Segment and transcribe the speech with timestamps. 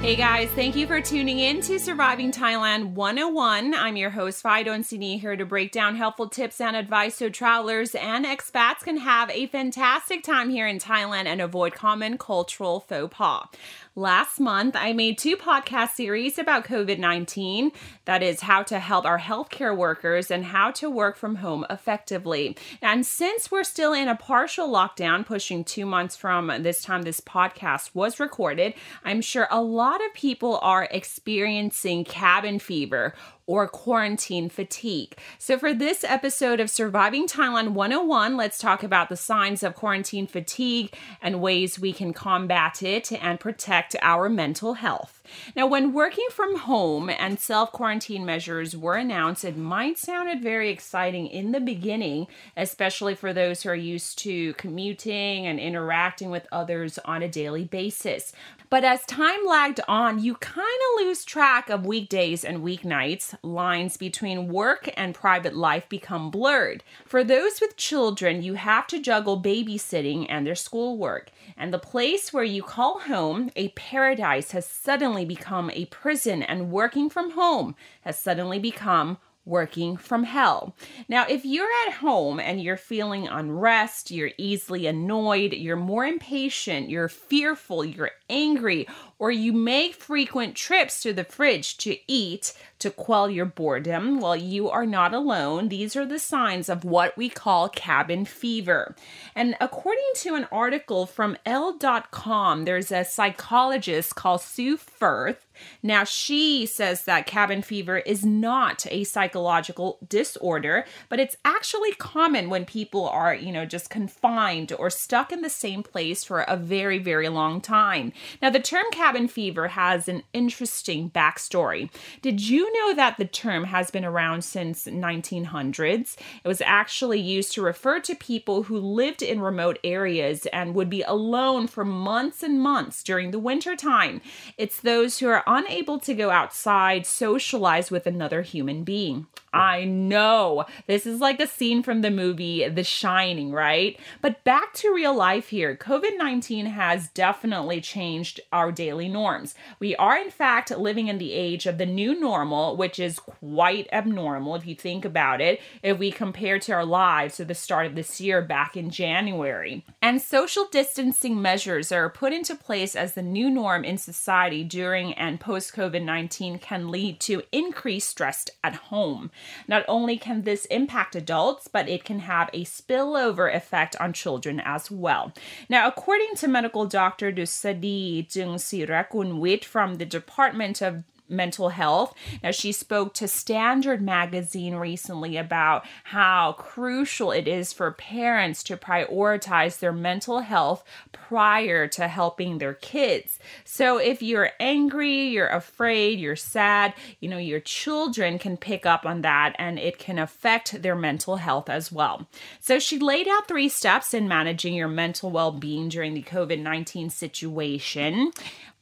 [0.00, 3.74] Hey guys, thank you for tuning in to Surviving Thailand 101.
[3.74, 7.94] I'm your host, Fido Sydney, here to break down helpful tips and advice so travelers
[7.94, 13.14] and expats can have a fantastic time here in Thailand and avoid common cultural faux
[13.14, 13.46] pas.
[13.94, 17.72] Last month, I made two podcast series about COVID 19
[18.06, 22.56] that is, how to help our healthcare workers and how to work from home effectively.
[22.80, 27.20] And since we're still in a partial lockdown, pushing two months from this time this
[27.20, 33.14] podcast was recorded, I'm sure a lot of people are experiencing cabin fever
[33.46, 35.16] or quarantine fatigue.
[35.38, 40.26] So, for this episode of Surviving Thailand 101, let's talk about the signs of quarantine
[40.26, 45.22] fatigue and ways we can combat it and protect our mental health.
[45.54, 50.70] Now, when working from home and self quarantine measures were announced, it might sounded very
[50.70, 52.26] exciting in the beginning,
[52.56, 57.64] especially for those who are used to commuting and interacting with others on a daily
[57.64, 58.32] basis.
[58.70, 63.34] But as time lagged on, you kind of lose track of weekdays and weeknights.
[63.42, 66.84] Lines between work and private life become blurred.
[67.06, 71.30] For those with children, you have to juggle babysitting and their schoolwork.
[71.56, 76.70] And the place where you call home a paradise has suddenly become a prison, and
[76.70, 80.76] working from home has suddenly become working from hell.
[81.08, 86.90] Now, if you're at home and you're feeling unrest, you're easily annoyed, you're more impatient,
[86.90, 88.86] you're fearful, you're angry,
[89.20, 94.34] or you make frequent trips to the fridge to eat to quell your boredom, well,
[94.34, 95.68] you are not alone.
[95.68, 98.96] These are the signs of what we call cabin fever.
[99.34, 105.46] And according to an article from Elle.com, there's a psychologist called Sue Firth.
[105.82, 112.48] Now, she says that cabin fever is not a psychological disorder, but it's actually common
[112.48, 116.56] when people are, you know, just confined or stuck in the same place for a
[116.56, 118.14] very, very long time.
[118.40, 121.90] Now, the term cabin cabin fever has an interesting backstory.
[122.22, 126.16] Did you know that the term has been around since 1900s?
[126.44, 130.88] It was actually used to refer to people who lived in remote areas and would
[130.88, 134.20] be alone for months and months during the winter time.
[134.56, 139.26] It's those who are unable to go outside, socialize with another human being.
[139.52, 140.64] I know.
[140.86, 143.98] This is like a scene from the movie The Shining, right?
[144.22, 145.76] But back to real life here.
[145.76, 149.56] COVID 19 has definitely changed our daily norms.
[149.80, 153.88] We are, in fact, living in the age of the new normal, which is quite
[153.92, 157.86] abnormal if you think about it, if we compare to our lives at the start
[157.86, 159.84] of this year back in January.
[160.00, 165.12] And social distancing measures are put into place as the new norm in society during
[165.14, 169.30] and post COVID 19 can lead to increased stress at home.
[169.68, 174.60] Not only can this impact adults, but it can have a spillover effect on children
[174.60, 175.32] as well.
[175.68, 182.14] Now, according to medical doctor Dusadi Jung Sirakunwit from the Department of mental health.
[182.42, 188.76] Now, she spoke to Standard Magazine recently about how crucial it is for parents to
[188.76, 193.38] prioritize their mental health prior to helping their kids.
[193.64, 199.06] So, if you're angry, you're afraid, you're sad, you know, your children can pick up
[199.06, 202.28] on that and it can affect their mental health as well.
[202.60, 206.60] So, she laid out three steps in managing your mental well being during the COVID
[206.60, 208.32] 19 situation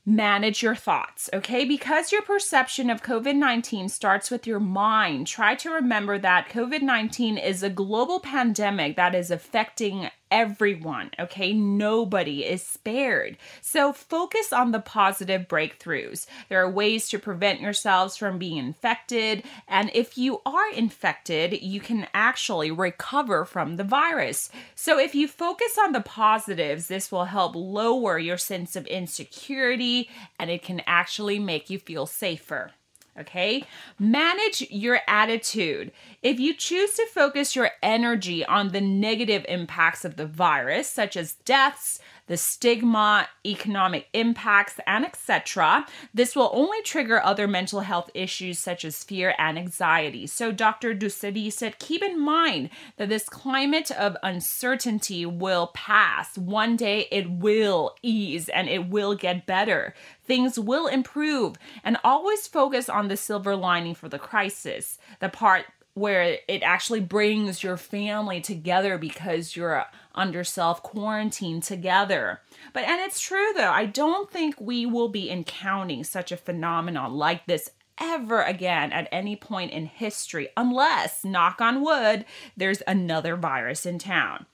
[0.08, 1.66] manage your thoughts, okay?
[1.66, 6.80] Because your perception of COVID 19 starts with your mind, try to remember that COVID
[6.80, 11.52] 19 is a global pandemic that is affecting everyone, okay?
[11.52, 13.36] Nobody is spared.
[13.60, 16.26] So focus on the positive breakthroughs.
[16.48, 21.80] There are ways to prevent yourselves from being infected, and if you are infected, you
[21.80, 24.50] can actually recover from the virus.
[24.74, 30.08] So if you focus on the positives, this will help lower your sense of insecurity
[30.38, 32.72] and it can actually make you feel safer.
[33.20, 33.64] Okay.
[33.98, 35.92] Manage your attitude.
[36.22, 41.16] If you choose to focus your energy on the negative impacts of the virus, such
[41.16, 45.86] as deaths, the stigma, economic impacts, and etc.
[46.14, 50.26] This will only trigger other mental health issues such as fear and anxiety.
[50.26, 50.94] So, Dr.
[50.94, 56.38] Dusadi said, keep in mind that this climate of uncertainty will pass.
[56.38, 59.94] One day it will ease and it will get better.
[60.24, 65.64] Things will improve, and always focus on the silver lining for the crisis, the part
[65.94, 69.84] where it actually brings your family together because you're
[70.18, 72.40] under self quarantine together.
[72.72, 77.14] But, and it's true though, I don't think we will be encountering such a phenomenon
[77.14, 77.70] like this
[78.00, 82.24] ever again at any point in history, unless, knock on wood,
[82.56, 84.46] there's another virus in town.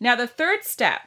[0.00, 1.02] Now, the third step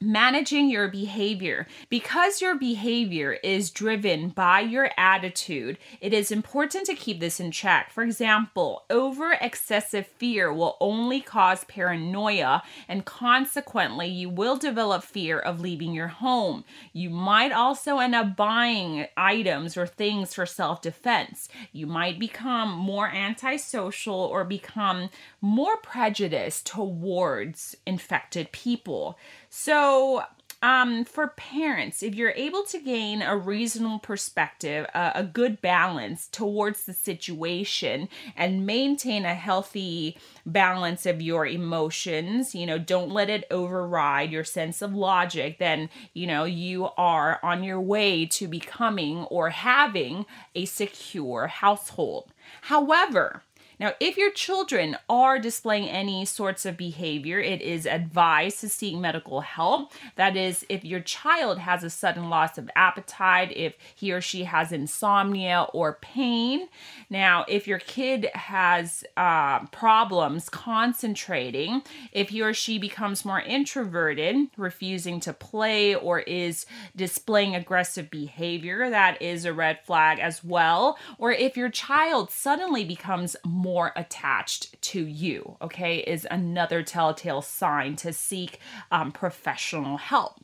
[0.00, 1.66] managing your behavior.
[1.88, 7.50] Because your behavior is driven by your attitude, it is important to keep this in
[7.50, 7.90] check.
[7.90, 15.38] For example, over excessive fear will only cause paranoia, and consequently, you will develop fear
[15.38, 16.64] of leaving your home.
[16.92, 21.48] You might also end up buying items or things for self defense.
[21.72, 25.10] You might become more antisocial or become
[25.40, 29.18] more prejudiced towards infected people.
[29.50, 30.22] So,
[30.60, 36.84] um, for parents, if you're able to gain a reasonable perspective, a good balance towards
[36.84, 43.44] the situation, and maintain a healthy balance of your emotions, you know, don't let it
[43.52, 49.18] override your sense of logic, then, you know, you are on your way to becoming
[49.26, 52.32] or having a secure household.
[52.62, 53.42] However,
[53.78, 58.96] now, if your children are displaying any sorts of behavior, it is advised to seek
[58.96, 59.92] medical help.
[60.16, 64.44] That is, if your child has a sudden loss of appetite, if he or she
[64.44, 66.68] has insomnia or pain.
[67.08, 71.82] Now, if your kid has uh, problems concentrating,
[72.12, 76.66] if he or she becomes more introverted, refusing to play, or is
[76.96, 80.98] displaying aggressive behavior, that is a red flag as well.
[81.18, 87.42] Or if your child suddenly becomes more more attached to you, okay, is another telltale
[87.42, 88.60] sign to seek
[88.90, 90.34] um, professional help.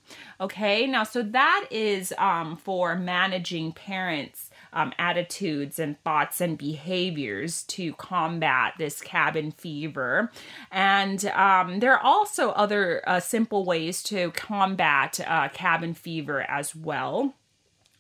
[0.40, 4.50] Okay, now, so that is um, for managing parents.
[4.76, 10.32] Um, attitudes and thoughts and behaviors to combat this cabin fever.
[10.72, 16.74] And um, there are also other uh, simple ways to combat uh, cabin fever as
[16.74, 17.34] well.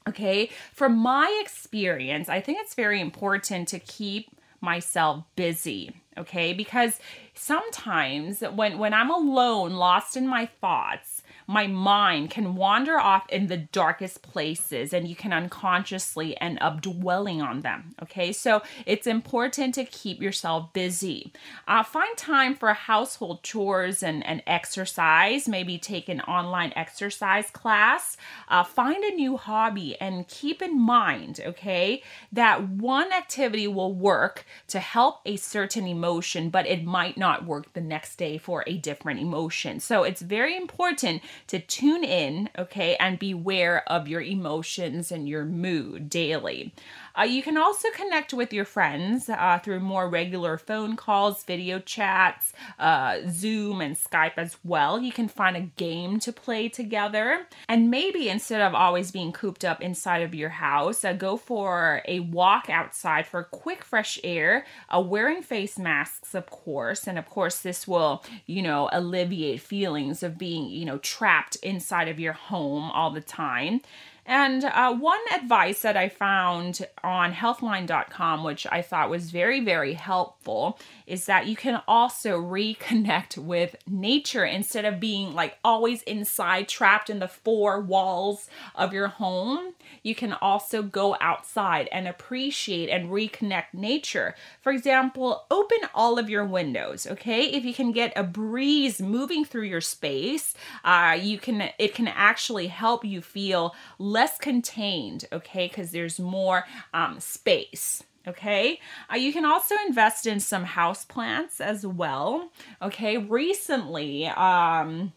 [0.08, 4.24] Okay, from my experience, I think it's very important to keep
[4.64, 6.52] myself busy okay?
[6.52, 6.98] Because
[7.34, 11.13] sometimes when when i'm alone lost in my thoughts
[11.46, 16.80] my mind can wander off in the darkest places and you can unconsciously end up
[16.80, 17.94] dwelling on them.
[18.02, 21.32] Okay, so it's important to keep yourself busy.
[21.68, 28.16] Uh, find time for household chores and, and exercise, maybe take an online exercise class.
[28.48, 32.02] Uh, find a new hobby and keep in mind, okay,
[32.32, 37.72] that one activity will work to help a certain emotion, but it might not work
[37.72, 39.80] the next day for a different emotion.
[39.80, 45.44] So it's very important to tune in, okay, and beware of your emotions and your
[45.44, 46.72] mood daily.
[47.16, 51.78] Uh, you can also connect with your friends uh, through more regular phone calls, video
[51.78, 55.00] chats, uh, Zoom, and Skype as well.
[55.00, 57.46] You can find a game to play together.
[57.68, 62.02] And maybe instead of always being cooped up inside of your house, uh, go for
[62.06, 67.06] a walk outside for quick, fresh air, uh, wearing face masks, of course.
[67.06, 72.08] And of course, this will, you know, alleviate feelings of being, you know, trapped inside
[72.08, 73.80] of your home all the time.
[74.26, 79.94] And uh, one advice that I found on healthline.com, which I thought was very, very
[79.94, 86.68] helpful, is that you can also reconnect with nature instead of being like always inside,
[86.68, 89.74] trapped in the four walls of your home.
[90.02, 94.34] You can also go outside and appreciate and reconnect nature.
[94.62, 97.44] For example, open all of your windows, okay?
[97.44, 102.08] If you can get a breeze moving through your space, uh, you can it can
[102.08, 103.74] actually help you feel
[104.14, 105.68] less contained, okay?
[105.68, 108.02] Because there's more um, space.
[108.26, 108.80] Okay,
[109.12, 112.50] uh, you can also invest in some house plants as well.
[112.80, 115.12] Okay, recently, um,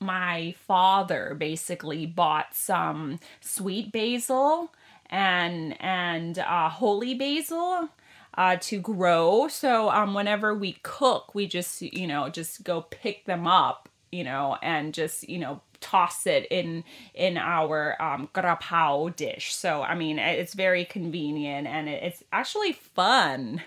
[0.00, 4.72] my father basically bought some sweet basil
[5.10, 7.90] and and uh, holy basil
[8.38, 9.48] uh, to grow.
[9.48, 14.24] So um, whenever we cook, we just you know just go pick them up, you
[14.24, 16.82] know, and just you know toss it in
[17.14, 19.54] in our um, grapao dish.
[19.54, 23.62] So I mean, it's very convenient and it's actually fun.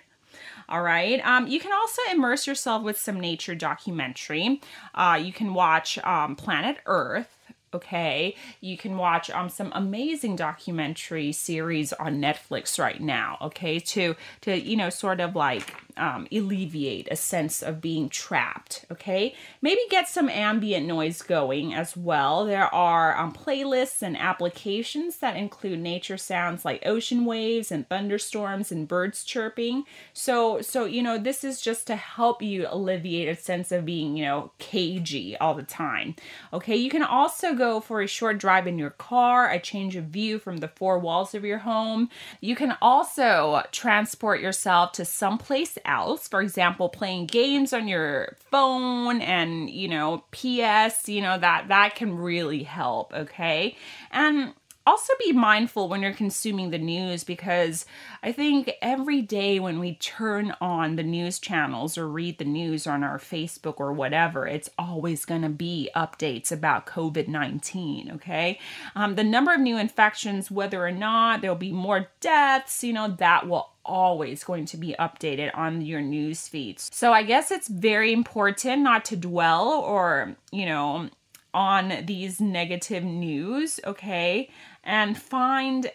[0.70, 1.26] All right.
[1.26, 4.62] Um, you can also immerse yourself with some nature documentary.
[4.94, 7.34] Uh, you can watch um, Planet Earth
[7.74, 14.16] okay you can watch um some amazing documentary series on netflix right now okay to
[14.40, 18.86] to you know sort of like um, alleviate a sense of being trapped.
[18.92, 22.46] Okay, maybe get some ambient noise going as well.
[22.46, 28.72] There are um, playlists and applications that include nature sounds like ocean waves and thunderstorms
[28.72, 29.84] and birds chirping.
[30.14, 34.18] So, so you know, this is just to help you alleviate a sense of being,
[34.18, 36.16] you know, cagey all the time.
[36.54, 40.06] Okay, you can also go for a short drive in your car, a change of
[40.06, 42.10] view from the four walls of your home.
[42.42, 49.22] You can also transport yourself to someplace else, for example, playing games on your phone
[49.22, 53.76] and, you know, PS, you know, that that can really help, okay?
[54.12, 54.54] And
[54.88, 57.86] also be mindful when you're consuming the news because
[58.24, 62.88] I think every day when we turn on the news channels or read the news
[62.88, 68.12] on our Facebook or whatever, it's always going to be updates about COVID 19.
[68.16, 68.60] Okay.
[68.96, 73.10] Um, the number of new infections, whether or not there'll be more deaths, you know,
[73.20, 76.90] that will always going to be updated on your news feeds.
[76.94, 81.10] So I guess it's very important not to dwell or, you know,
[81.54, 84.50] on these negative news, okay?
[84.84, 85.90] And find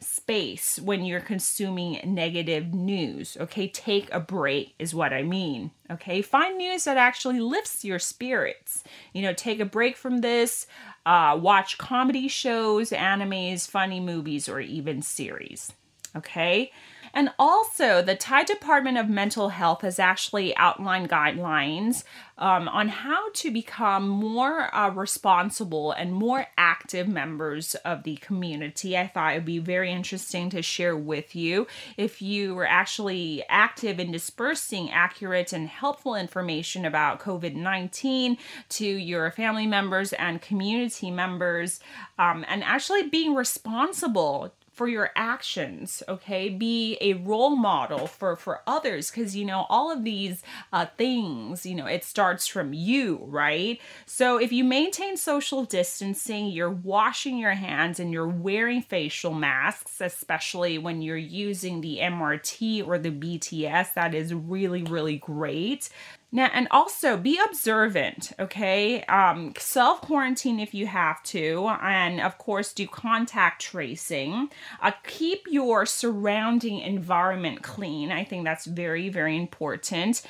[0.00, 3.36] space when you're consuming negative news.
[3.40, 5.70] Okay, take a break is what I mean.
[5.90, 8.82] Okay, find news that actually lifts your spirits.
[9.12, 10.66] You know, take a break from this,
[11.06, 15.72] uh, watch comedy shows, animes, funny movies, or even series.
[16.14, 16.70] Okay,
[17.14, 22.04] and also, the Thai Department of Mental Health has actually outlined guidelines
[22.38, 28.96] um, on how to become more uh, responsible and more active members of the community.
[28.96, 31.66] I thought it would be very interesting to share with you
[31.98, 38.38] if you were actually active in dispersing accurate and helpful information about COVID 19
[38.70, 41.78] to your family members and community members,
[42.18, 46.48] um, and actually being responsible for your actions okay?
[46.48, 51.66] Be a role model for for others because you know all of these uh, things
[51.66, 53.80] you know it starts from you right?
[54.06, 60.00] So if you maintain social distancing you're washing your hands and you're wearing facial masks
[60.00, 65.88] especially when you're using the mrt or the bts that is really really great
[66.34, 69.04] now, and also be observant, okay?
[69.04, 74.48] Um, Self quarantine if you have to, and of course, do contact tracing.
[74.80, 78.10] Uh, keep your surrounding environment clean.
[78.10, 80.22] I think that's very, very important.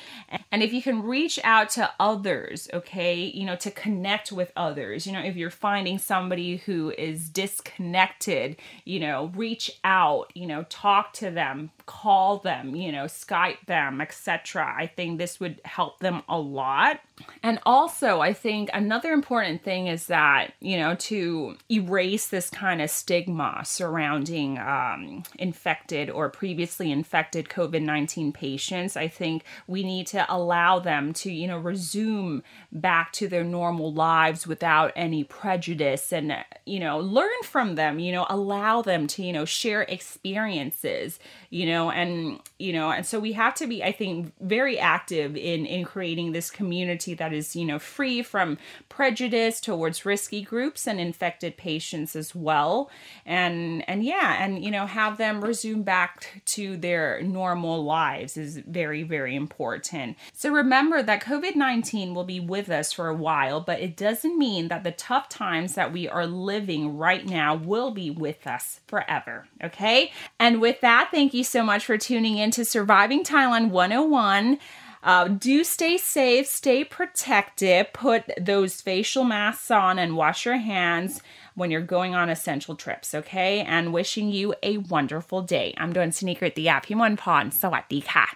[0.51, 5.07] And if you can reach out to others, okay, you know, to connect with others,
[5.07, 10.63] you know, if you're finding somebody who is disconnected, you know, reach out, you know,
[10.63, 14.73] talk to them, call them, you know, Skype them, etc.
[14.77, 16.99] I think this would help them a lot.
[17.41, 22.81] And also, I think another important thing is that, you know, to erase this kind
[22.81, 30.07] of stigma surrounding um, infected or previously infected COVID 19 patients, I think we need
[30.07, 36.11] to allow them to, you know, resume back to their normal lives without any prejudice
[36.11, 36.35] and,
[36.65, 41.19] you know, learn from them, you know, allow them to, you know, share experiences,
[41.49, 45.35] you know, and, you know, and so we have to be, I think, very active
[45.35, 48.57] in, in creating this community that is, you know, free from
[48.89, 52.89] prejudice towards risky groups and infected patients as well.
[53.25, 58.57] And and yeah, and you know, have them resume back to their normal lives is
[58.57, 60.17] very very important.
[60.33, 64.67] So remember that COVID-19 will be with us for a while, but it doesn't mean
[64.67, 69.47] that the tough times that we are living right now will be with us forever,
[69.63, 70.11] okay?
[70.39, 74.59] And with that, thank you so much for tuning in to Surviving Thailand 101.
[75.03, 81.21] Uh, do stay safe, stay protected, put those facial masks on, and wash your hands
[81.55, 83.59] when you're going on essential trips, okay?
[83.59, 85.73] And wishing you a wonderful day.
[85.77, 86.85] I'm doing sneaker at the app.
[86.85, 87.51] Himon Pon.
[87.51, 88.29] Sawadee ka.